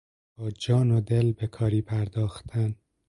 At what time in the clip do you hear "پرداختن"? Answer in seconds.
1.81-2.75